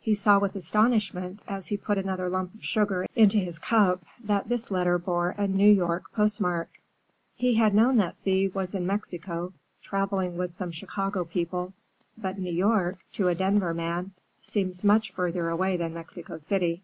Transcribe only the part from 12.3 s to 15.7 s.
New York, to a Denver man, seems much farther